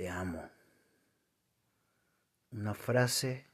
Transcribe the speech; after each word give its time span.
Te 0.00 0.08
amo. 0.08 0.48
Una 2.52 2.72
frase 2.72 3.46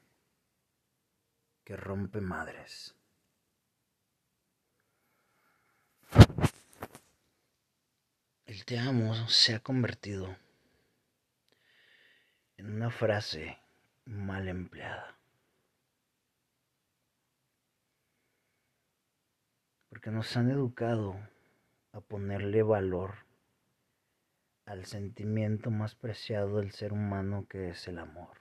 que 1.64 1.76
rompe 1.76 2.20
madres. 2.20 2.94
El 8.44 8.64
te 8.64 8.78
amo 8.78 9.28
se 9.28 9.56
ha 9.56 9.58
convertido 9.58 10.36
en 12.58 12.72
una 12.76 12.90
frase 12.90 13.58
mal 14.04 14.46
empleada. 14.46 15.18
Porque 19.88 20.12
nos 20.12 20.36
han 20.36 20.48
educado 20.52 21.18
a 21.90 22.00
ponerle 22.00 22.62
valor 22.62 23.25
al 24.66 24.84
sentimiento 24.84 25.70
más 25.70 25.94
preciado 25.94 26.56
del 26.56 26.72
ser 26.72 26.92
humano 26.92 27.46
que 27.48 27.70
es 27.70 27.86
el 27.86 27.98
amor. 27.98 28.36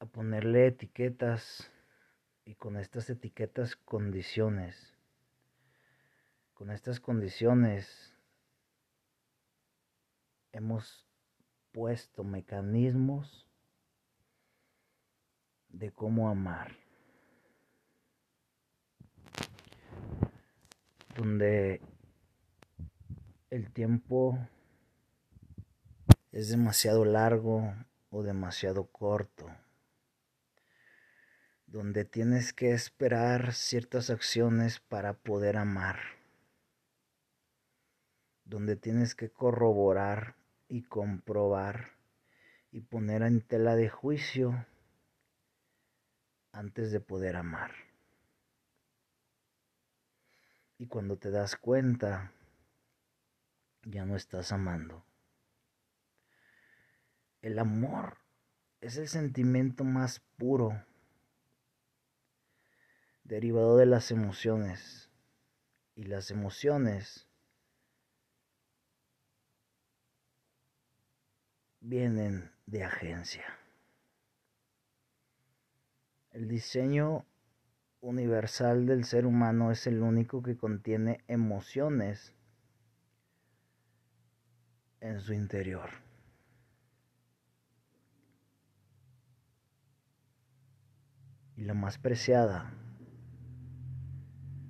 A 0.00 0.06
ponerle 0.06 0.66
etiquetas 0.66 1.70
y 2.46 2.54
con 2.54 2.76
estas 2.78 3.08
etiquetas 3.10 3.76
condiciones. 3.76 4.96
Con 6.54 6.70
estas 6.70 7.00
condiciones 7.00 8.16
hemos 10.52 11.06
puesto 11.70 12.24
mecanismos 12.24 13.46
de 15.68 15.90
cómo 15.92 16.30
amar. 16.30 16.76
Donde 21.16 21.80
el 23.54 23.70
tiempo 23.70 24.36
es 26.32 26.48
demasiado 26.48 27.04
largo 27.04 27.72
o 28.10 28.24
demasiado 28.24 28.86
corto, 28.86 29.46
donde 31.68 32.04
tienes 32.04 32.52
que 32.52 32.72
esperar 32.72 33.52
ciertas 33.52 34.10
acciones 34.10 34.80
para 34.80 35.12
poder 35.12 35.56
amar, 35.56 36.00
donde 38.44 38.74
tienes 38.74 39.14
que 39.14 39.30
corroborar 39.30 40.34
y 40.66 40.82
comprobar 40.82 41.92
y 42.72 42.80
poner 42.80 43.22
en 43.22 43.40
tela 43.40 43.76
de 43.76 43.88
juicio 43.88 44.66
antes 46.50 46.90
de 46.90 46.98
poder 46.98 47.36
amar. 47.36 47.70
Y 50.76 50.88
cuando 50.88 51.16
te 51.16 51.30
das 51.30 51.54
cuenta, 51.54 52.33
ya 53.86 54.04
no 54.04 54.16
estás 54.16 54.52
amando. 54.52 55.04
El 57.42 57.58
amor 57.58 58.18
es 58.80 58.96
el 58.96 59.08
sentimiento 59.08 59.84
más 59.84 60.20
puro, 60.36 60.82
derivado 63.22 63.76
de 63.76 63.86
las 63.86 64.10
emociones. 64.10 65.10
Y 65.96 66.04
las 66.04 66.30
emociones 66.30 67.28
vienen 71.80 72.50
de 72.66 72.82
agencia. 72.82 73.44
El 76.32 76.48
diseño 76.48 77.24
universal 78.00 78.86
del 78.86 79.04
ser 79.04 79.24
humano 79.24 79.70
es 79.70 79.86
el 79.86 80.02
único 80.02 80.42
que 80.42 80.56
contiene 80.56 81.22
emociones 81.28 82.34
en 85.04 85.20
su 85.20 85.34
interior. 85.34 85.90
Y 91.56 91.64
la 91.64 91.74
más 91.74 91.98
preciada, 91.98 92.72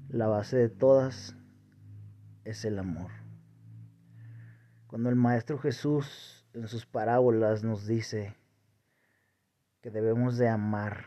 la 0.08 0.26
base 0.26 0.56
de 0.56 0.68
todas, 0.68 1.36
es 2.42 2.64
el 2.64 2.80
amor. 2.80 3.12
Cuando 4.88 5.08
el 5.08 5.14
Maestro 5.14 5.56
Jesús 5.56 6.44
en 6.52 6.66
sus 6.66 6.84
parábolas 6.84 7.62
nos 7.62 7.86
dice 7.86 8.34
que 9.82 9.90
debemos 9.90 10.36
de 10.36 10.48
amar 10.48 11.06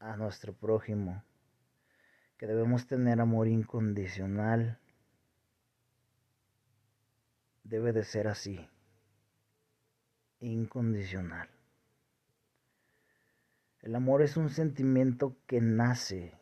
a 0.00 0.18
nuestro 0.18 0.52
prójimo, 0.52 1.24
que 2.36 2.46
debemos 2.46 2.86
tener 2.86 3.22
amor 3.22 3.48
incondicional, 3.48 4.78
debe 7.68 7.92
de 7.92 8.04
ser 8.04 8.28
así, 8.28 8.68
incondicional. 10.38 11.48
El 13.80 13.94
amor 13.96 14.22
es 14.22 14.36
un 14.36 14.50
sentimiento 14.50 15.36
que 15.46 15.60
nace, 15.60 16.32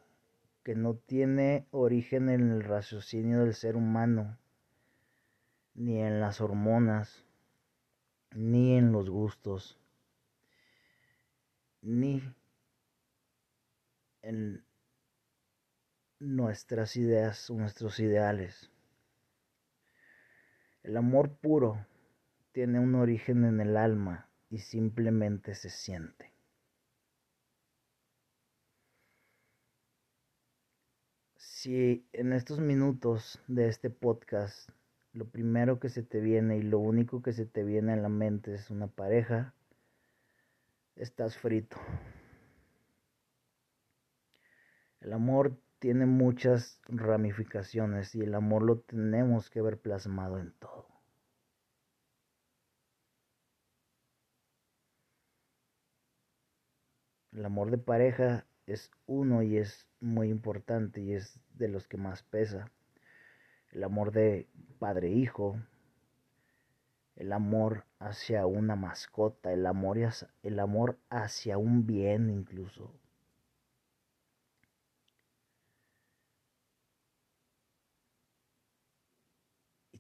que 0.63 0.75
no 0.75 0.95
tiene 0.95 1.67
origen 1.71 2.29
en 2.29 2.51
el 2.51 2.63
raciocinio 2.63 3.41
del 3.41 3.55
ser 3.55 3.77
humano, 3.77 4.39
ni 5.75 6.03
en 6.03 6.21
las 6.21 6.41
hormonas, 6.41 7.25
ni 8.31 8.77
en 8.77 8.93
los 8.93 9.09
gustos, 9.09 9.79
ni 11.81 12.23
en 14.23 14.65
nuestras 16.19 16.97
ideas 16.97 17.51
nuestros 17.51 17.99
ideales. 18.01 18.74
El 20.85 20.99
amor 20.99 21.31
puro 21.31 21.87
tiene 22.53 22.79
un 22.79 22.95
origen 22.95 23.45
en 23.45 23.59
el 23.59 23.79
alma 23.79 24.29
y 24.51 24.59
simplemente 24.59 25.55
se 25.55 25.71
siente. 25.71 26.31
Si 31.37 32.07
en 32.13 32.35
estos 32.35 32.61
minutos 32.61 33.41
de 33.49 33.69
este 33.69 33.89
podcast 33.89 34.69
lo 35.15 35.25
primero 35.25 35.81
que 35.81 35.89
se 35.89 36.03
te 36.03 36.21
viene 36.21 36.59
y 36.59 36.63
lo 36.63 36.79
único 36.81 37.23
que 37.23 37.33
se 37.33 37.47
te 37.47 37.65
viene 37.65 37.95
a 37.95 37.97
la 37.97 38.11
mente 38.11 38.53
es 38.53 38.69
una 38.69 38.87
pareja, 38.87 39.55
estás 40.97 41.39
frito. 41.39 41.79
El 45.01 45.15
amor 45.15 45.57
tiene 45.85 46.07
muchas 46.07 46.81
ramificaciones 46.89 48.15
y 48.15 48.23
el 48.23 48.35
amor 48.35 48.63
lo 48.63 48.79
tenemos 48.79 49.51
que 49.51 49.61
ver 49.61 49.79
plasmado 49.79 50.39
en 50.39 50.51
todo. 50.53 50.89
El 57.33 57.45
amor 57.45 57.71
de 57.71 57.77
pareja 57.77 58.47
es 58.65 58.91
uno 59.05 59.43
y 59.43 59.59
es 59.59 59.87
muy 60.01 60.31
importante 60.31 61.03
y 61.03 61.13
es 61.13 61.39
de 61.53 61.69
los 61.69 61.87
que 61.87 61.99
más 61.99 62.23
pesa. 62.23 62.73
El 63.71 63.85
amor 63.85 64.11
de 64.11 64.49
padre-hijo, 64.79 65.61
el 67.15 67.31
amor 67.31 67.85
hacia 67.99 68.47
una 68.47 68.75
mascota, 68.75 69.53
el 69.53 69.67
amor, 69.67 69.99
el 70.43 70.61
amor 70.61 70.99
hacia 71.11 71.59
un 71.59 71.87
bien 71.87 72.31
incluso. 72.31 73.04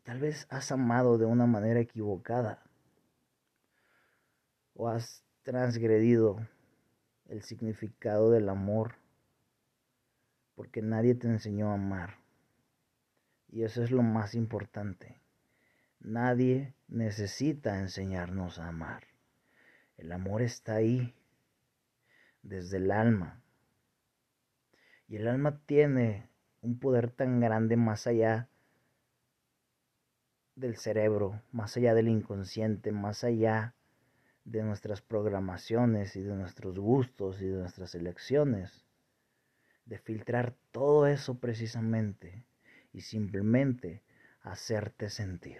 Tal 0.04 0.20
vez 0.20 0.46
has 0.50 0.70
amado 0.70 1.16
de 1.16 1.24
una 1.24 1.46
manera 1.46 1.80
equivocada 1.80 2.62
o 4.74 4.88
has 4.88 5.24
transgredido 5.42 6.46
el 7.26 7.42
significado 7.42 8.30
del 8.30 8.50
amor 8.50 8.96
porque 10.54 10.82
nadie 10.82 11.14
te 11.14 11.26
enseñó 11.26 11.70
a 11.70 11.74
amar. 11.74 12.18
Y 13.48 13.62
eso 13.62 13.82
es 13.82 13.90
lo 13.90 14.02
más 14.02 14.34
importante. 14.34 15.18
Nadie 16.00 16.74
necesita 16.86 17.78
enseñarnos 17.78 18.58
a 18.58 18.68
amar. 18.68 19.04
El 19.96 20.12
amor 20.12 20.42
está 20.42 20.74
ahí, 20.74 21.14
desde 22.42 22.76
el 22.76 22.90
alma. 22.90 23.42
Y 25.08 25.16
el 25.16 25.28
alma 25.28 25.60
tiene 25.64 26.28
un 26.60 26.78
poder 26.78 27.10
tan 27.10 27.40
grande 27.40 27.76
más 27.76 28.06
allá 28.06 28.50
del 30.56 30.76
cerebro, 30.76 31.42
más 31.52 31.76
allá 31.76 31.94
del 31.94 32.08
inconsciente, 32.08 32.92
más 32.92 33.24
allá 33.24 33.74
de 34.44 34.62
nuestras 34.62 35.00
programaciones 35.00 36.16
y 36.16 36.22
de 36.22 36.34
nuestros 36.34 36.78
gustos 36.78 37.40
y 37.40 37.46
de 37.46 37.58
nuestras 37.58 37.94
elecciones, 37.94 38.84
de 39.86 39.98
filtrar 39.98 40.54
todo 40.70 41.06
eso 41.06 41.38
precisamente 41.38 42.44
y 42.92 43.00
simplemente 43.00 44.02
hacerte 44.42 45.10
sentir. 45.10 45.58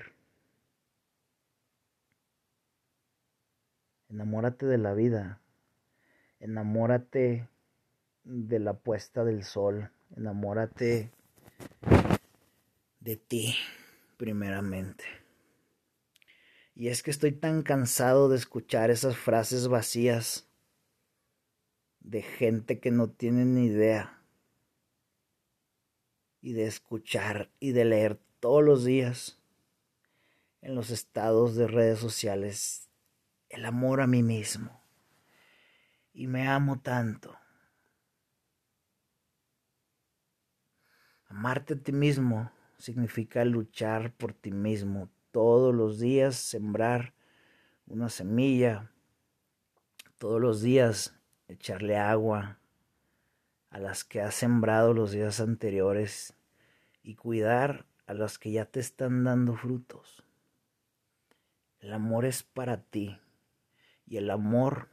Enamórate 4.09 4.67
de 4.67 4.79
la 4.79 4.95
vida, 4.95 5.41
enamórate 6.39 7.49
de 8.23 8.59
la 8.61 8.75
puesta 8.75 9.25
del 9.25 9.43
sol, 9.43 9.91
enamórate 10.15 11.11
de 13.01 13.17
ti 13.17 13.57
primeramente. 14.25 15.05
Y 16.75 16.89
es 16.89 17.03
que 17.03 17.11
estoy 17.11 17.33
tan 17.33 17.63
cansado 17.63 18.31
de 18.31 18.37
escuchar 18.37 18.91
esas 18.91 19.19
frases 19.19 19.69
vacías 19.69 20.49
de 22.01 22.23
gente 22.23 22.81
que 22.81 22.91
no 22.91 23.11
tiene 23.11 23.45
ni 23.45 23.67
idea. 23.67 24.23
Y 26.41 26.55
de 26.55 26.65
escuchar 26.65 27.51
y 27.61 27.73
de 27.73 27.85
leer 27.85 28.19
todos 28.41 28.65
los 28.65 28.83
días 28.83 29.43
en 30.63 30.75
los 30.75 30.89
estados 30.89 31.55
de 31.55 31.67
redes 31.67 31.99
sociales 31.99 32.89
el 33.51 33.67
amor 33.67 34.01
a 34.01 34.07
mí 34.07 34.23
mismo. 34.23 34.83
Y 36.15 36.29
me 36.29 36.49
amo 36.49 36.81
tanto. 36.81 37.37
Amarte 41.29 41.75
a 41.75 41.77
ti 41.77 41.93
mismo 41.93 42.54
significa 42.79 43.45
luchar 43.45 44.13
por 44.13 44.33
ti 44.33 44.53
mismo 44.53 45.11
todos 45.31 45.75
los 45.75 45.99
días, 45.99 46.37
sembrar 46.37 47.15
una 47.87 48.09
semilla, 48.09 48.91
todos 50.19 50.41
los 50.41 50.63
días 50.63 51.15
echarle 51.49 51.97
agua 51.97 52.59
a 53.71 53.79
las 53.79 54.05
que 54.05 54.21
has 54.21 54.35
sembrado 54.35 54.95
los 54.95 55.11
días 55.11 55.41
anteriores 55.41 56.35
y 57.03 57.17
cuidar 57.17 57.87
a 58.07 58.15
las 58.15 58.39
que 58.39 58.53
ya 58.53 58.65
te 58.65 58.81
están 58.81 59.25
dando 59.25 59.57
frutos. 59.57 60.25
El 61.81 61.93
amor 61.93 62.25
es 62.25 62.43
para 62.43 62.83
ti 62.83 63.19
y 64.07 64.17
el 64.17 64.31
amor 64.31 64.89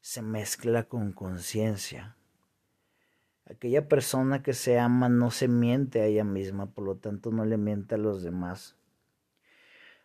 se 0.00 0.20
mezcla 0.20 0.88
con 0.88 1.12
conciencia. 1.12 2.16
Aquella 3.52 3.86
persona 3.86 4.42
que 4.42 4.54
se 4.54 4.78
ama 4.78 5.10
no 5.10 5.30
se 5.30 5.46
miente 5.46 6.00
a 6.00 6.06
ella 6.06 6.24
misma, 6.24 6.72
por 6.72 6.84
lo 6.84 6.96
tanto 6.96 7.30
no 7.30 7.44
le 7.44 7.58
miente 7.58 7.96
a 7.96 7.98
los 7.98 8.22
demás. 8.22 8.76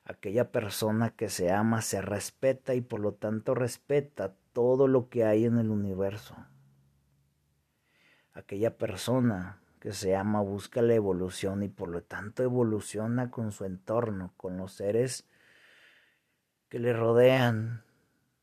Aquella 0.03 0.51
persona 0.51 1.11
que 1.11 1.29
se 1.29 1.49
ama 1.49 1.81
se 1.81 2.01
respeta 2.01 2.75
y 2.75 2.81
por 2.81 2.99
lo 2.99 3.13
tanto 3.13 3.55
respeta 3.55 4.35
todo 4.51 4.89
lo 4.89 5.07
que 5.07 5.23
hay 5.23 5.45
en 5.45 5.59
el 5.59 5.69
universo. 5.69 6.35
Aquella 8.33 8.77
persona 8.77 9.61
que 9.79 9.93
se 9.93 10.13
ama 10.13 10.41
busca 10.41 10.81
la 10.81 10.95
evolución 10.95 11.63
y 11.63 11.69
por 11.69 11.87
lo 11.87 12.03
tanto 12.03 12.43
evoluciona 12.43 13.31
con 13.31 13.53
su 13.53 13.63
entorno, 13.63 14.33
con 14.35 14.57
los 14.57 14.73
seres 14.73 15.25
que 16.67 16.79
le 16.79 16.91
rodean, 16.91 17.81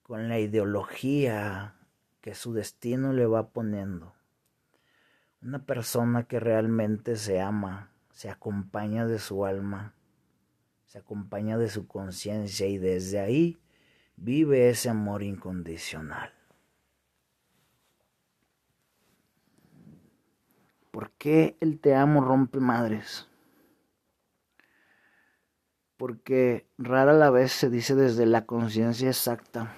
con 0.02 0.30
la 0.30 0.38
ideología 0.38 1.74
que 2.22 2.34
su 2.34 2.54
destino 2.54 3.12
le 3.12 3.26
va 3.26 3.50
poniendo. 3.50 4.14
Una 5.44 5.58
persona 5.58 6.22
que 6.22 6.40
realmente 6.40 7.16
se 7.16 7.38
ama, 7.38 7.90
se 8.10 8.30
acompaña 8.30 9.06
de 9.06 9.18
su 9.18 9.44
alma, 9.44 9.92
se 10.86 10.96
acompaña 10.96 11.58
de 11.58 11.68
su 11.68 11.86
conciencia 11.86 12.66
y 12.66 12.78
desde 12.78 13.20
ahí 13.20 13.60
vive 14.16 14.70
ese 14.70 14.88
amor 14.88 15.22
incondicional. 15.22 16.32
¿Por 20.90 21.10
qué 21.10 21.58
el 21.60 21.78
te 21.78 21.94
amo 21.94 22.22
rompe 22.22 22.58
madres? 22.58 23.28
Porque 25.98 26.66
rara 26.78 27.12
la 27.12 27.28
vez 27.28 27.52
se 27.52 27.68
dice 27.68 27.94
desde 27.94 28.24
la 28.24 28.46
conciencia 28.46 29.08
exacta. 29.08 29.74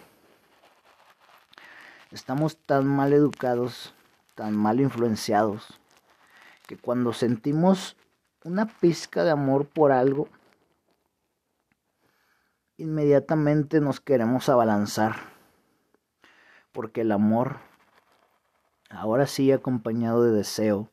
Estamos 2.12 2.57
tan 2.57 2.87
mal 2.87 3.12
educados, 3.12 3.96
tan 4.37 4.55
mal 4.55 4.81
influenciados, 4.81 5.81
que 6.69 6.77
cuando 6.77 7.12
sentimos 7.12 7.97
una 8.44 8.67
pizca 8.67 9.25
de 9.25 9.31
amor 9.31 9.67
por 9.67 9.91
algo, 9.91 10.29
inmediatamente 12.77 13.81
nos 13.81 13.99
queremos 13.99 14.49
abalanzar. 14.49 15.17
Porque 16.71 17.00
el 17.00 17.12
amor, 17.12 17.56
ahora 18.91 19.27
sí 19.27 19.50
acompañado 19.50 20.23
de 20.23 20.33
deseo, 20.33 20.91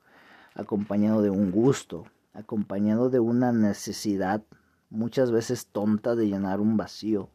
acompañado 0.56 1.22
de 1.22 1.30
un 1.30 1.52
gusto, 1.52 2.06
acompañado 2.34 3.10
de 3.10 3.20
una 3.20 3.52
necesidad 3.52 4.42
muchas 4.90 5.32
veces 5.32 5.68
tonta 5.68 6.16
de 6.16 6.28
llenar 6.28 6.62
un 6.62 6.78
vacío, 6.78 7.30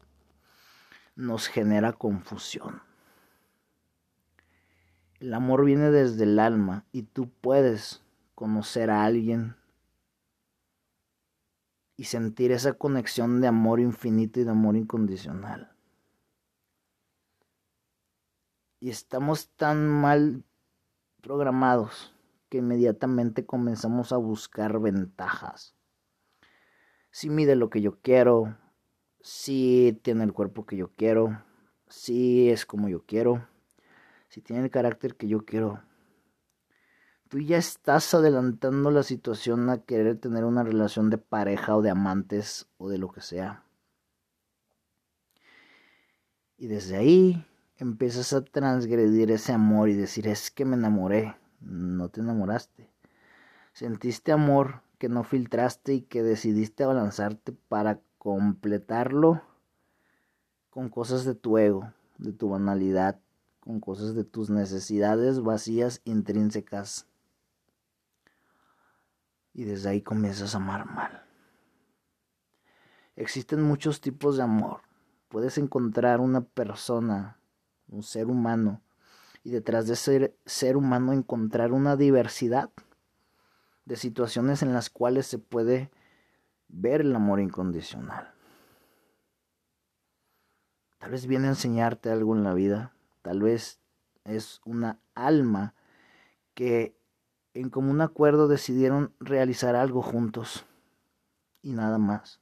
nos 1.15 1.47
genera 1.47 1.93
confusión. 1.93 2.88
El 5.19 5.33
amor 5.33 5.65
viene 5.65 5.91
desde 5.91 6.23
el 6.23 6.39
alma 6.39 6.85
y 6.93 7.03
tú 7.03 7.29
puedes 7.29 8.01
conocer 8.35 8.89
a 8.89 9.03
alguien 9.03 9.57
y 11.97 12.05
sentir 12.05 12.53
esa 12.53 12.73
conexión 12.73 13.41
de 13.41 13.47
amor 13.47 13.81
infinito 13.81 14.39
y 14.39 14.45
de 14.45 14.51
amor 14.51 14.77
incondicional. 14.77 15.75
Y 18.79 18.89
estamos 18.89 19.49
tan 19.57 19.85
mal 19.85 20.45
programados 21.21 22.15
que 22.47 22.59
inmediatamente 22.59 23.45
comenzamos 23.45 24.13
a 24.13 24.17
buscar 24.17 24.79
ventajas. 24.79 25.75
Si 27.11 27.29
mide 27.29 27.57
lo 27.57 27.69
que 27.69 27.81
yo 27.81 27.99
quiero, 27.99 28.57
si 29.19 29.99
tiene 30.01 30.23
el 30.23 30.31
cuerpo 30.31 30.65
que 30.65 30.77
yo 30.77 30.93
quiero, 30.95 31.43
si 31.89 32.49
es 32.49 32.65
como 32.65 32.87
yo 32.87 33.05
quiero, 33.05 33.45
si 34.29 34.41
tiene 34.41 34.63
el 34.63 34.71
carácter 34.71 35.15
que 35.15 35.27
yo 35.27 35.45
quiero. 35.45 35.83
Tú 37.27 37.39
ya 37.39 37.57
estás 37.57 38.13
adelantando 38.13 38.89
la 38.89 39.03
situación 39.03 39.69
a 39.69 39.83
querer 39.83 40.17
tener 40.17 40.45
una 40.45 40.63
relación 40.63 41.09
de 41.09 41.17
pareja 41.17 41.75
o 41.75 41.81
de 41.81 41.91
amantes 41.91 42.67
o 42.77 42.89
de 42.89 42.97
lo 42.97 43.11
que 43.11 43.21
sea. 43.21 43.63
Y 46.57 46.67
desde 46.67 46.97
ahí 46.97 47.45
empiezas 47.77 48.33
a 48.33 48.43
transgredir 48.43 49.31
ese 49.31 49.53
amor 49.53 49.89
y 49.89 49.93
decir, 49.93 50.27
es 50.27 50.49
que 50.49 50.65
me 50.65 50.75
enamoré 50.75 51.35
no 51.61 52.09
te 52.09 52.21
enamoraste. 52.21 52.89
Sentiste 53.73 54.31
amor 54.31 54.81
que 54.97 55.09
no 55.09 55.23
filtraste 55.23 55.93
y 55.93 56.01
que 56.01 56.23
decidiste 56.23 56.83
abalanzarte 56.83 57.53
para 57.53 57.99
completarlo 58.17 59.41
con 60.69 60.89
cosas 60.89 61.25
de 61.25 61.35
tu 61.35 61.57
ego, 61.57 61.93
de 62.17 62.33
tu 62.33 62.49
banalidad, 62.49 63.19
con 63.69 63.81
cosas 63.81 64.15
de 64.15 64.23
tus 64.23 64.49
necesidades 64.49 65.41
vacías 65.41 66.01
intrínsecas. 66.03 67.05
Y 69.53 69.63
desde 69.63 69.89
ahí 69.89 70.01
comienzas 70.01 70.55
a 70.55 70.57
amar 70.57 70.87
mal. 70.87 71.23
Existen 73.15 73.61
muchos 73.61 74.01
tipos 74.01 74.37
de 74.37 74.41
amor. 74.41 74.81
Puedes 75.27 75.59
encontrar 75.59 76.19
una 76.19 76.41
persona, 76.41 77.37
un 77.89 78.01
ser 78.01 78.25
humano, 78.25 78.81
y 79.43 79.51
detrás 79.51 79.85
de 79.85 79.95
ser 79.95 80.35
ser 80.47 80.75
humano 80.75 81.13
encontrar 81.13 81.71
una 81.71 81.95
diversidad 81.95 82.71
de 83.85 83.97
situaciones 83.97 84.63
en 84.63 84.73
las 84.73 84.89
cuales 84.89 85.27
se 85.27 85.37
puede 85.37 85.91
ver 86.69 87.01
el 87.01 87.15
amor 87.15 87.39
incondicional. 87.39 88.33
Tal 90.97 91.11
vez 91.11 91.27
viene 91.27 91.45
a 91.45 91.51
enseñarte 91.51 92.09
algo 92.09 92.35
en 92.35 92.43
la 92.43 92.55
vida, 92.55 92.93
tal 93.21 93.41
vez 93.41 93.79
es 94.23 94.61
una 94.65 94.99
alma 95.15 95.73
que 96.53 96.95
en 97.53 97.69
común 97.69 98.01
acuerdo 98.01 98.47
decidieron 98.47 99.13
realizar 99.19 99.75
algo 99.75 100.01
juntos 100.01 100.65
y 101.61 101.73
nada 101.73 101.97
más. 101.97 102.41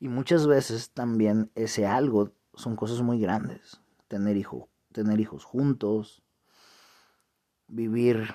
Y 0.00 0.08
muchas 0.08 0.46
veces 0.46 0.90
también 0.90 1.50
ese 1.54 1.86
algo 1.86 2.32
son 2.54 2.76
cosas 2.76 3.02
muy 3.02 3.20
grandes, 3.20 3.80
tener 4.08 4.36
hijo, 4.36 4.68
tener 4.92 5.20
hijos 5.20 5.44
juntos, 5.44 6.22
vivir 7.66 8.34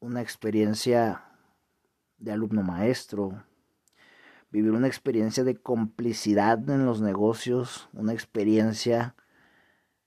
una 0.00 0.20
experiencia 0.20 1.24
de 2.18 2.32
alumno 2.32 2.62
maestro, 2.62 3.44
vivir 4.50 4.72
una 4.72 4.86
experiencia 4.86 5.44
de 5.44 5.56
complicidad 5.56 6.68
en 6.70 6.86
los 6.86 7.00
negocios, 7.00 7.88
una 7.92 8.12
experiencia 8.12 9.14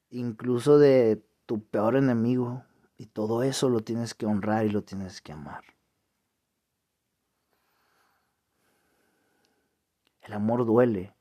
incluso 0.09 0.77
de 0.77 1.23
tu 1.45 1.63
peor 1.63 1.95
enemigo, 1.95 2.63
y 2.97 3.07
todo 3.07 3.41
eso 3.41 3.67
lo 3.67 3.79
tienes 3.79 4.13
que 4.13 4.27
honrar 4.27 4.65
y 4.67 4.69
lo 4.69 4.83
tienes 4.83 5.21
que 5.21 5.31
amar. 5.31 5.63
El 10.21 10.33
amor 10.33 10.67
duele. 10.67 11.15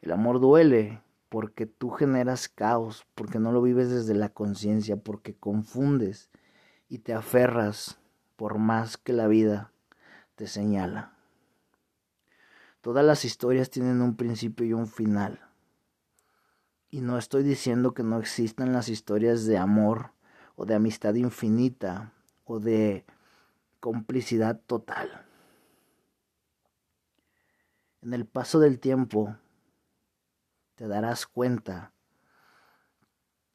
El 0.00 0.10
amor 0.10 0.40
duele 0.40 1.00
porque 1.28 1.66
tú 1.66 1.90
generas 1.90 2.48
caos, 2.48 3.06
porque 3.14 3.38
no 3.38 3.52
lo 3.52 3.62
vives 3.62 3.88
desde 3.88 4.14
la 4.14 4.30
conciencia, 4.30 4.96
porque 4.96 5.34
confundes 5.34 6.28
y 6.88 6.98
te 6.98 7.14
aferras 7.14 8.00
por 8.34 8.58
más 8.58 8.96
que 8.96 9.12
la 9.12 9.28
vida 9.28 9.72
te 10.34 10.48
señala. 10.48 11.15
Todas 12.86 13.04
las 13.04 13.24
historias 13.24 13.68
tienen 13.68 14.00
un 14.00 14.14
principio 14.14 14.64
y 14.64 14.72
un 14.72 14.86
final. 14.86 15.40
Y 16.88 17.00
no 17.00 17.18
estoy 17.18 17.42
diciendo 17.42 17.94
que 17.94 18.04
no 18.04 18.16
existan 18.20 18.72
las 18.72 18.88
historias 18.88 19.44
de 19.44 19.58
amor 19.58 20.12
o 20.54 20.66
de 20.66 20.76
amistad 20.76 21.16
infinita 21.16 22.12
o 22.44 22.60
de 22.60 23.04
complicidad 23.80 24.60
total. 24.68 25.26
En 28.02 28.14
el 28.14 28.24
paso 28.24 28.60
del 28.60 28.78
tiempo 28.78 29.36
te 30.76 30.86
darás 30.86 31.26
cuenta 31.26 31.92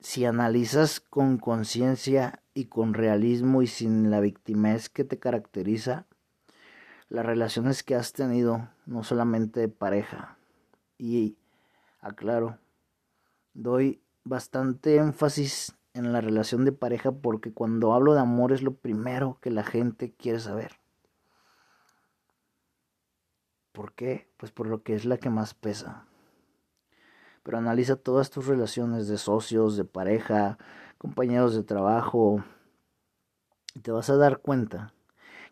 si 0.01 0.25
analizas 0.25 0.99
con 0.99 1.37
conciencia 1.37 2.43
y 2.53 2.65
con 2.65 2.93
realismo 2.93 3.61
y 3.61 3.67
sin 3.67 4.11
la 4.11 4.19
victimez 4.19 4.89
que 4.89 5.05
te 5.05 5.19
caracteriza, 5.19 6.05
las 7.11 7.25
relaciones 7.25 7.83
que 7.83 7.95
has 7.95 8.13
tenido, 8.13 8.69
no 8.85 9.03
solamente 9.03 9.59
de 9.59 9.67
pareja, 9.67 10.37
y 10.97 11.37
aclaro, 11.99 12.57
doy 13.53 14.01
bastante 14.23 14.95
énfasis 14.95 15.75
en 15.93 16.13
la 16.13 16.21
relación 16.21 16.63
de 16.63 16.71
pareja 16.71 17.11
porque 17.11 17.51
cuando 17.51 17.93
hablo 17.93 18.13
de 18.13 18.21
amor 18.21 18.53
es 18.53 18.61
lo 18.61 18.75
primero 18.75 19.37
que 19.41 19.51
la 19.51 19.63
gente 19.63 20.13
quiere 20.13 20.39
saber. 20.39 20.79
¿Por 23.73 23.93
qué? 23.93 24.29
Pues 24.37 24.53
por 24.53 24.67
lo 24.67 24.81
que 24.81 24.95
es 24.95 25.03
la 25.05 25.17
que 25.17 25.29
más 25.29 25.53
pesa 25.53 26.07
pero 27.43 27.57
analiza 27.57 27.95
todas 27.95 28.29
tus 28.29 28.45
relaciones 28.47 29.07
de 29.07 29.17
socios, 29.17 29.75
de 29.75 29.83
pareja, 29.83 30.57
compañeros 30.97 31.55
de 31.55 31.63
trabajo, 31.63 32.43
y 33.73 33.79
te 33.79 33.91
vas 33.91 34.09
a 34.09 34.17
dar 34.17 34.39
cuenta 34.41 34.93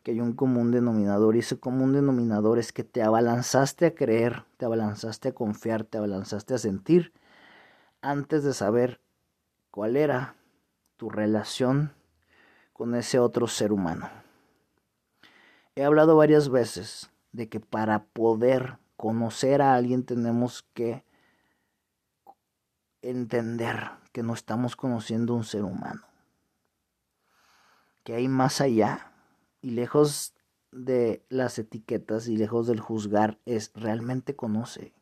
que 0.03 0.11
hay 0.11 0.21
un 0.21 0.33
común 0.33 0.71
denominador 0.71 1.35
y 1.35 1.39
ese 1.39 1.59
común 1.59 1.93
denominador 1.93 2.59
es 2.59 2.71
que 2.71 2.83
te 2.83 3.01
abalanzaste 3.01 3.85
a 3.85 3.95
creer, 3.95 4.45
te 4.57 4.65
abalanzaste 4.65 5.29
a 5.29 5.33
confiar, 5.33 5.83
te 5.83 5.97
abalanzaste 5.97 6.53
a 6.53 6.57
sentir 6.57 7.13
antes 8.01 8.43
de 8.43 8.53
saber 8.53 9.01
cuál 9.71 9.97
era 9.97 10.35
tu 10.97 11.09
relación 11.09 11.93
con 12.73 12.95
ese 12.95 13.19
otro 13.19 13.47
ser 13.47 13.71
humano. 13.71 14.09
He 15.75 15.83
hablado 15.83 16.15
varias 16.15 16.49
veces 16.49 17.09
de 17.31 17.49
que 17.49 17.59
para 17.59 18.03
poder 18.05 18.77
conocer 18.95 19.61
a 19.61 19.75
alguien 19.75 20.03
tenemos 20.03 20.65
que 20.73 21.03
entender 23.01 23.91
que 24.11 24.23
no 24.23 24.33
estamos 24.33 24.75
conociendo 24.75 25.33
un 25.33 25.43
ser 25.43 25.63
humano, 25.63 26.01
que 28.03 28.15
hay 28.15 28.27
más 28.27 28.59
allá 28.59 29.08
y 29.61 29.71
lejos 29.71 30.33
de 30.71 31.25
las 31.29 31.57
etiquetas 31.59 32.27
y 32.27 32.37
lejos 32.37 32.67
del 32.67 32.79
juzgar 32.79 33.39
es 33.45 33.71
realmente 33.73 34.35
conoce. 34.35 34.93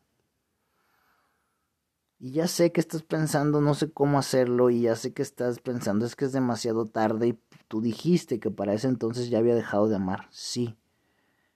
Y 2.20 2.32
ya 2.32 2.48
sé 2.48 2.72
que 2.72 2.80
estás 2.80 3.02
pensando, 3.02 3.60
no 3.60 3.74
sé 3.74 3.92
cómo 3.92 4.18
hacerlo, 4.18 4.70
y 4.70 4.82
ya 4.82 4.96
sé 4.96 5.12
que 5.12 5.22
estás 5.22 5.60
pensando, 5.60 6.04
es 6.04 6.16
que 6.16 6.24
es 6.24 6.32
demasiado 6.32 6.86
tarde 6.86 7.28
y 7.28 7.38
tú 7.68 7.80
dijiste 7.80 8.40
que 8.40 8.50
para 8.50 8.74
ese 8.74 8.88
entonces 8.88 9.30
ya 9.30 9.38
había 9.38 9.54
dejado 9.54 9.88
de 9.88 9.96
amar. 9.96 10.26
Sí, 10.30 10.76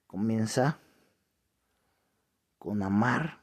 comienza 0.06 0.78
con 2.58 2.84
amar 2.84 3.40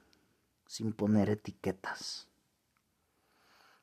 sin 0.65 0.93
poner 0.93 1.29
etiquetas. 1.29 2.29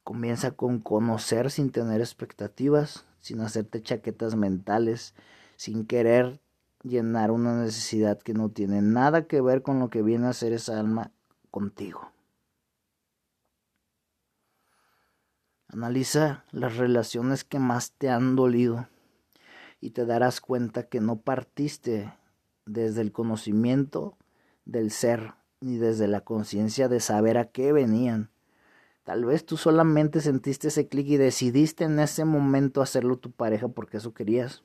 Comienza 0.02 0.52
con 0.52 0.78
conocer 0.78 1.50
sin 1.50 1.71
tener 1.71 2.00
expectativas, 2.00 3.04
sin 3.21 3.40
hacerte 3.42 3.83
chaquetas 3.83 4.35
mentales, 4.35 5.14
sin 5.56 5.86
querer 5.86 6.40
llenar 6.82 7.30
una 7.30 7.60
necesidad 7.60 8.20
que 8.20 8.34
no 8.34 8.50
tiene 8.50 8.82
nada 8.82 9.26
que 9.26 9.40
ver 9.40 9.62
con 9.62 9.80
lo 9.80 9.90
que 9.90 10.02
viene 10.02 10.28
a 10.28 10.32
ser 10.32 10.52
esa 10.52 10.78
alma 10.78 11.10
contigo. 11.50 12.12
Analiza 15.68 16.44
las 16.52 16.76
relaciones 16.76 17.44
que 17.44 17.58
más 17.58 17.92
te 17.92 18.08
han 18.08 18.36
dolido 18.36 18.88
y 19.80 19.90
te 19.90 20.06
darás 20.06 20.40
cuenta 20.40 20.84
que 20.84 21.00
no 21.00 21.20
partiste 21.20 22.12
desde 22.64 23.00
el 23.00 23.12
conocimiento 23.12 24.16
del 24.64 24.90
ser 24.90 25.34
ni 25.60 25.76
desde 25.76 26.06
la 26.06 26.20
conciencia 26.20 26.88
de 26.88 27.00
saber 27.00 27.36
a 27.38 27.50
qué 27.50 27.72
venían, 27.72 28.30
Tal 29.06 29.25
vez 29.25 29.46
tú 29.46 29.56
solamente 29.56 30.20
sentiste 30.20 30.66
ese 30.66 30.88
clic 30.88 31.06
y 31.06 31.16
decidiste 31.16 31.84
en 31.84 32.00
ese 32.00 32.25
momento 32.25 32.82
hacerlo 32.82 33.18
tu 33.18 33.30
pareja 33.30 33.68
porque 33.68 33.98
eso 33.98 34.12
querías. 34.12 34.64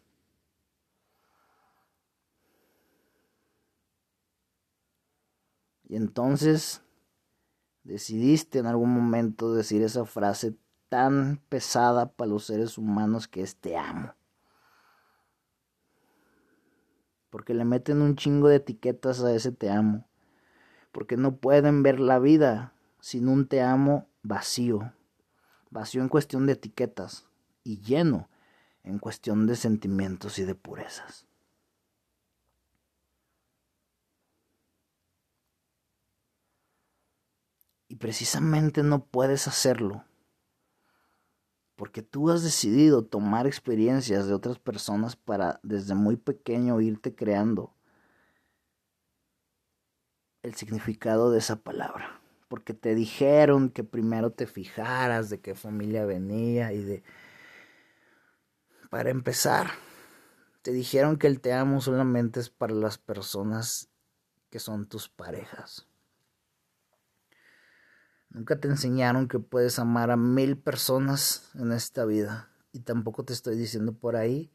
Y 5.92 5.98
entonces 5.98 6.82
decidiste 7.84 8.60
en 8.60 8.66
algún 8.66 8.94
momento 8.94 9.54
decir 9.54 9.82
esa 9.82 10.06
frase 10.06 10.56
tan 10.88 11.42
pesada 11.50 12.14
para 12.14 12.32
los 12.32 12.46
seres 12.46 12.78
humanos 12.78 13.28
que 13.28 13.42
es 13.42 13.58
te 13.58 13.76
amo. 13.76 14.16
Porque 17.30 17.54
le 17.54 17.66
meten 17.66 18.02
un 18.02 18.16
chingo 18.16 18.48
de 18.48 18.56
etiquetas 18.56 19.22
a 19.22 19.36
ese 19.36 19.52
te 19.52 19.70
amo. 19.70 20.08
Porque 20.94 21.18
no 21.18 21.36
pueden 21.36 21.84
ver 21.84 22.00
la 22.00 22.20
vida 22.20 22.72
sin 23.02 23.28
un 23.28 23.46
te 23.46 23.62
amo 23.62 24.08
vacío, 24.24 24.94
vacío 25.72 26.02
en 26.02 26.08
cuestión 26.08 26.46
de 26.46 26.54
etiquetas 26.54 27.26
y 27.66 27.82
lleno 27.82 28.30
en 28.86 28.98
cuestión 28.98 29.46
de 29.46 29.58
sentimientos 29.58 30.40
y 30.40 30.46
de 30.46 30.56
purezas. 30.56 31.28
Y 37.92 37.98
precisamente 37.98 38.84
no 38.84 39.04
puedes 39.04 39.50
hacerlo 39.50 40.06
porque 41.76 42.02
tú 42.02 42.30
has 42.30 42.42
decidido 42.42 43.04
tomar 43.04 43.48
experiencias 43.48 44.28
de 44.28 44.34
otras 44.34 44.60
personas 44.60 45.18
para 45.18 45.60
desde 45.62 45.94
muy 45.94 46.16
pequeño 46.16 46.80
irte 46.80 47.14
creando 47.14 47.76
el 50.42 50.56
significado 50.56 51.32
de 51.32 51.40
esa 51.40 51.58
palabra 51.58 52.22
porque 52.48 52.74
te 52.74 52.96
dijeron 52.96 53.70
que 53.70 53.84
primero 53.84 54.32
te 54.32 54.48
fijaras 54.48 55.30
de 55.30 55.42
qué 55.42 55.54
familia 55.54 56.06
venía 56.06 56.72
y 56.72 56.82
de... 56.86 57.04
Para 58.90 59.10
empezar, 59.10 59.70
te 60.62 60.72
dijeron 60.72 61.18
que 61.18 61.28
el 61.28 61.42
te 61.42 61.52
amo 61.52 61.82
solamente 61.82 62.40
es 62.40 62.50
para 62.50 62.74
las 62.74 62.98
personas 62.98 63.90
que 64.50 64.60
son 64.60 64.88
tus 64.88 65.10
parejas. 65.10 65.91
Nunca 68.34 68.58
te 68.58 68.70
enseñaron 68.70 69.28
que 69.28 69.40
puedes 69.40 69.78
amar 69.78 70.10
a 70.10 70.16
mil 70.16 70.58
personas 70.58 71.52
en 71.54 71.74
esta 71.74 72.06
vida. 72.06 72.50
Y 72.72 72.80
tampoco 72.80 73.26
te 73.26 73.34
estoy 73.34 73.58
diciendo 73.58 73.92
por 73.92 74.16
ahí 74.16 74.50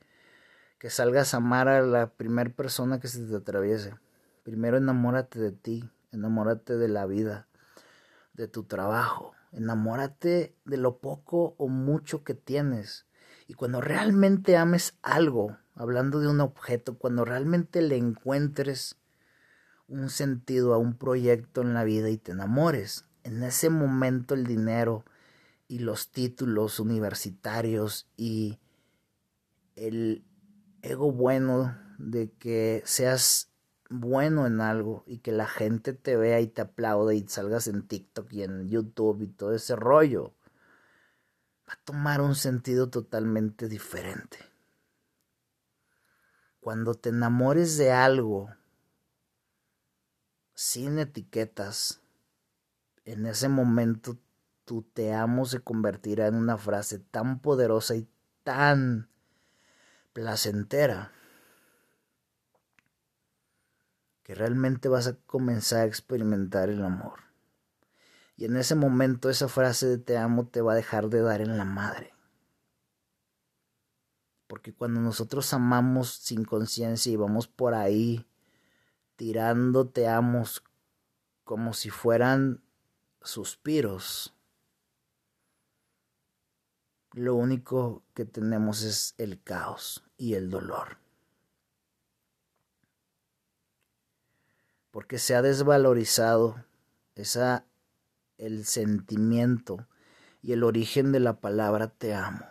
que 0.78 0.88
salgas 0.88 1.34
a 1.34 1.38
amar 1.38 1.68
a 1.68 1.82
la 1.82 2.08
primera 2.08 2.48
persona 2.48 3.00
que 3.00 3.08
se 3.08 3.26
te 3.26 3.36
atraviese. 3.36 3.94
Primero 4.44 4.78
enamórate 4.78 5.38
de 5.38 5.52
ti, 5.52 5.90
enamórate 6.10 6.76
de 6.78 6.88
la 6.88 7.04
vida, 7.04 7.48
de 8.32 8.48
tu 8.48 8.64
trabajo. 8.64 9.34
Enamórate 9.52 10.56
de 10.64 10.76
lo 10.78 10.98
poco 10.98 11.54
o 11.58 11.68
mucho 11.68 12.24
que 12.24 12.32
tienes. 12.32 13.06
Y 13.46 13.54
cuando 13.54 13.82
realmente 13.82 14.56
ames 14.56 14.98
algo, 15.02 15.58
hablando 15.74 16.20
de 16.20 16.28
un 16.28 16.40
objeto, 16.40 16.96
cuando 16.96 17.26
realmente 17.26 17.82
le 17.82 17.96
encuentres 17.96 18.96
un 19.86 20.08
sentido 20.08 20.72
a 20.72 20.78
un 20.78 20.96
proyecto 20.96 21.60
en 21.60 21.74
la 21.74 21.84
vida 21.84 22.08
y 22.08 22.16
te 22.16 22.32
enamores, 22.32 23.05
en 23.26 23.42
ese 23.42 23.70
momento 23.70 24.34
el 24.34 24.46
dinero 24.46 25.04
y 25.66 25.80
los 25.80 26.12
títulos 26.12 26.78
universitarios 26.78 28.06
y 28.16 28.60
el 29.74 30.24
ego 30.82 31.10
bueno 31.10 31.76
de 31.98 32.30
que 32.30 32.82
seas 32.84 33.50
bueno 33.90 34.46
en 34.46 34.60
algo 34.60 35.02
y 35.08 35.18
que 35.18 35.32
la 35.32 35.48
gente 35.48 35.92
te 35.92 36.16
vea 36.16 36.40
y 36.40 36.46
te 36.46 36.62
aplaude 36.62 37.16
y 37.16 37.26
salgas 37.26 37.66
en 37.66 37.82
TikTok 37.82 38.32
y 38.32 38.44
en 38.44 38.68
YouTube 38.68 39.22
y 39.22 39.26
todo 39.26 39.54
ese 39.54 39.74
rollo, 39.74 40.32
va 41.68 41.72
a 41.72 41.84
tomar 41.84 42.20
un 42.20 42.36
sentido 42.36 42.90
totalmente 42.90 43.68
diferente. 43.68 44.38
Cuando 46.60 46.94
te 46.94 47.08
enamores 47.08 47.76
de 47.76 47.90
algo 47.90 48.50
sin 50.54 51.00
etiquetas, 51.00 52.00
en 53.06 53.24
ese 53.24 53.48
momento 53.48 54.18
tu 54.64 54.82
te 54.82 55.14
amo 55.14 55.46
se 55.46 55.60
convertirá 55.60 56.26
en 56.26 56.34
una 56.34 56.58
frase 56.58 56.98
tan 56.98 57.40
poderosa 57.40 57.94
y 57.94 58.08
tan 58.42 59.08
placentera 60.12 61.12
que 64.24 64.34
realmente 64.34 64.88
vas 64.88 65.06
a 65.06 65.16
comenzar 65.20 65.82
a 65.82 65.84
experimentar 65.84 66.68
el 66.68 66.82
amor. 66.82 67.20
Y 68.36 68.44
en 68.44 68.56
ese 68.56 68.74
momento 68.74 69.30
esa 69.30 69.46
frase 69.46 69.86
de 69.86 69.98
te 69.98 70.18
amo 70.18 70.48
te 70.48 70.60
va 70.60 70.72
a 70.72 70.76
dejar 70.76 71.08
de 71.08 71.20
dar 71.20 71.40
en 71.40 71.56
la 71.56 71.64
madre. 71.64 72.12
Porque 74.48 74.74
cuando 74.74 75.00
nosotros 75.00 75.52
amamos 75.52 76.10
sin 76.10 76.44
conciencia 76.44 77.12
y 77.12 77.16
vamos 77.16 77.46
por 77.46 77.74
ahí 77.74 78.26
tirando 79.14 79.88
te 79.88 80.08
amos 80.08 80.64
como 81.44 81.72
si 81.72 81.90
fueran 81.90 82.65
suspiros, 83.28 84.34
lo 87.12 87.34
único 87.34 88.02
que 88.14 88.24
tenemos 88.24 88.82
es 88.82 89.14
el 89.18 89.42
caos 89.42 90.04
y 90.16 90.34
el 90.34 90.50
dolor. 90.50 90.98
porque 94.96 95.18
se 95.18 95.34
ha 95.34 95.42
desvalorizado 95.42 96.64
esa 97.16 97.66
el 98.38 98.64
sentimiento 98.64 99.86
y 100.40 100.54
el 100.54 100.64
origen 100.64 101.12
de 101.12 101.20
la 101.20 101.38
palabra 101.38 101.88
te 101.88 102.14
amo. 102.14 102.46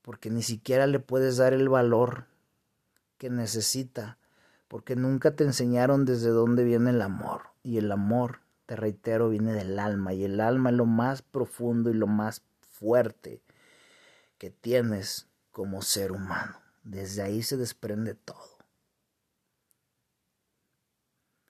Porque 0.00 0.30
ni 0.30 0.42
siquiera 0.42 0.86
le 0.86 1.00
puedes 1.00 1.36
dar 1.36 1.52
el 1.52 1.68
valor 1.68 2.28
que 3.18 3.28
necesita, 3.28 4.16
porque 4.68 4.96
nunca 4.96 5.36
te 5.36 5.44
enseñaron 5.44 6.06
desde 6.06 6.30
dónde 6.30 6.64
viene 6.64 6.88
el 6.88 7.02
amor. 7.02 7.42
Y 7.66 7.78
el 7.78 7.90
amor, 7.90 8.42
te 8.66 8.76
reitero, 8.76 9.28
viene 9.28 9.52
del 9.52 9.80
alma, 9.80 10.14
y 10.14 10.22
el 10.22 10.40
alma 10.40 10.70
es 10.70 10.76
lo 10.76 10.86
más 10.86 11.22
profundo 11.22 11.90
y 11.90 11.94
lo 11.94 12.06
más 12.06 12.42
fuerte 12.60 13.42
que 14.38 14.50
tienes 14.50 15.26
como 15.50 15.82
ser 15.82 16.12
humano. 16.12 16.60
Desde 16.84 17.22
ahí 17.22 17.42
se 17.42 17.56
desprende 17.56 18.14
todo. 18.14 18.58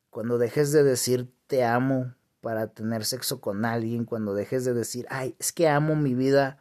Cuando 0.09 0.39
dejes 0.39 0.73
de 0.73 0.85
decir 0.85 1.31
te 1.49 1.65
amo 1.67 2.15
para 2.41 2.69
tener 2.69 3.05
sexo 3.05 3.43
con 3.43 3.67
alguien, 3.67 4.07
cuando 4.07 4.33
dejes 4.33 4.65
de 4.65 4.73
decir, 4.73 5.07
ay, 5.11 5.37
es 5.39 5.53
que 5.53 5.69
amo 5.69 5.97
mi 5.97 6.15
vida 6.15 6.59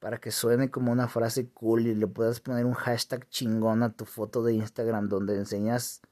para 0.00 0.18
que 0.18 0.30
suene 0.30 0.70
como 0.70 0.92
una 0.92 1.08
frase 1.08 1.48
cool 1.48 1.86
y 1.86 1.94
le 1.94 2.06
puedas 2.08 2.40
poner 2.40 2.66
un 2.66 2.74
hashtag 2.74 3.26
chingón 3.30 3.82
a 3.82 3.94
tu 3.94 4.04
foto 4.04 4.44
de 4.44 4.52
Instagram 4.52 5.08
donde 5.08 5.34
enseñas 5.36 6.02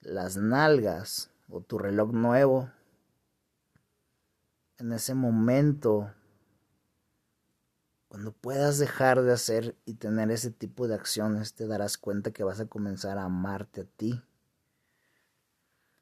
las 0.00 0.38
nalgas 0.38 1.30
o 1.50 1.60
tu 1.60 1.78
reloj 1.78 2.12
nuevo. 2.12 2.70
En 4.78 4.92
ese 4.92 5.14
momento, 5.14 6.12
cuando 8.08 8.32
puedas 8.32 8.78
dejar 8.78 9.22
de 9.22 9.32
hacer 9.32 9.76
y 9.84 9.94
tener 9.94 10.30
ese 10.30 10.50
tipo 10.50 10.88
de 10.88 10.94
acciones, 10.94 11.54
te 11.54 11.66
darás 11.66 11.98
cuenta 11.98 12.30
que 12.30 12.44
vas 12.44 12.60
a 12.60 12.66
comenzar 12.66 13.18
a 13.18 13.24
amarte 13.24 13.82
a 13.82 13.84
ti 13.84 14.22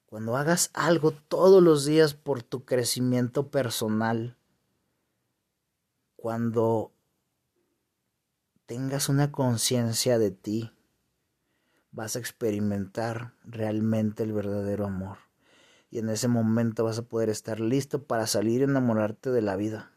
cuando 0.09 0.39
hagas 0.39 0.71
algo 0.73 1.11
todos 1.11 1.63
los 1.63 1.85
días 1.85 2.15
por 2.15 2.43
tu 2.43 2.65
crecimiento 2.65 3.51
personal, 3.51 4.39
cuando 6.17 6.95
tengas 8.65 9.11
una 9.11 9.31
conciencia 9.31 10.19
de 10.19 10.31
ti, 10.31 10.73
vas 11.91 12.17
a 12.17 12.21
experimentar 12.21 13.35
realmente 13.45 14.23
el 14.23 14.33
verdadero 14.33 14.87
amor. 14.87 15.28
Y 15.91 15.99
en 15.99 16.09
ese 16.11 16.29
momento 16.29 16.85
vas 16.85 16.99
a 16.99 17.03
poder 17.03 17.31
estar 17.31 17.61
listo 17.61 18.03
para 18.05 18.27
salir 18.27 18.61
y 18.61 18.65
enamorarte 18.65 19.31
de 19.31 19.43
la 19.43 19.57
vida. 19.57 19.91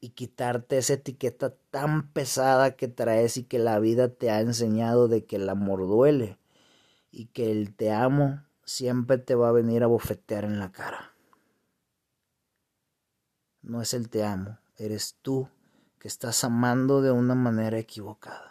Y 0.00 0.10
quitarte 0.10 0.78
esa 0.78 0.94
etiqueta 0.94 1.54
tan 1.70 2.12
pesada 2.12 2.76
que 2.76 2.88
traes 2.88 3.36
y 3.36 3.44
que 3.44 3.58
la 3.58 3.78
vida 3.78 4.08
te 4.08 4.30
ha 4.30 4.40
enseñado 4.40 5.08
de 5.08 5.24
que 5.24 5.36
el 5.36 5.48
amor 5.48 5.80
duele 5.86 6.38
y 7.10 7.26
que 7.26 7.50
el 7.50 7.74
te 7.74 7.92
amo 7.92 8.42
siempre 8.64 9.18
te 9.18 9.34
va 9.34 9.48
a 9.48 9.52
venir 9.52 9.82
a 9.82 9.88
bofetear 9.88 10.44
en 10.44 10.58
la 10.58 10.72
cara. 10.72 11.12
No 13.62 13.82
es 13.82 13.92
el 13.92 14.08
te 14.08 14.24
amo, 14.24 14.58
eres 14.76 15.18
tú 15.20 15.48
que 15.98 16.08
estás 16.08 16.44
amando 16.44 17.02
de 17.02 17.10
una 17.10 17.34
manera 17.34 17.78
equivocada. 17.78 18.49